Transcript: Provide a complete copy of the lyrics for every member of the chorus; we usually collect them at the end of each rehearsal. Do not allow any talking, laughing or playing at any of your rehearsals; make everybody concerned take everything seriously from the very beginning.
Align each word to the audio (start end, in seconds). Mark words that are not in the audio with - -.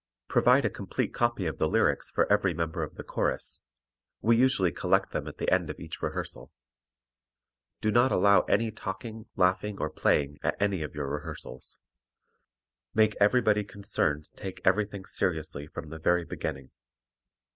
Provide 0.27 0.65
a 0.65 0.69
complete 0.71 1.13
copy 1.13 1.45
of 1.45 1.59
the 1.59 1.67
lyrics 1.67 2.09
for 2.09 2.25
every 2.33 2.55
member 2.55 2.81
of 2.81 2.95
the 2.95 3.03
chorus; 3.03 3.61
we 4.19 4.35
usually 4.35 4.71
collect 4.71 5.11
them 5.11 5.27
at 5.27 5.37
the 5.37 5.51
end 5.53 5.69
of 5.69 5.79
each 5.79 6.01
rehearsal. 6.01 6.51
Do 7.81 7.91
not 7.91 8.11
allow 8.11 8.41
any 8.49 8.71
talking, 8.71 9.27
laughing 9.35 9.77
or 9.77 9.91
playing 9.91 10.39
at 10.41 10.59
any 10.59 10.81
of 10.81 10.95
your 10.95 11.07
rehearsals; 11.07 11.77
make 12.95 13.13
everybody 13.21 13.63
concerned 13.63 14.31
take 14.35 14.59
everything 14.65 15.05
seriously 15.05 15.67
from 15.67 15.89
the 15.91 15.99
very 15.99 16.25
beginning. 16.25 16.71